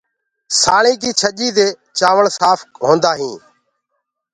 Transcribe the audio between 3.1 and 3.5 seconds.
هينٚ۔